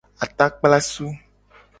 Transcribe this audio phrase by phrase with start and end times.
[0.25, 1.05] Atakplasu.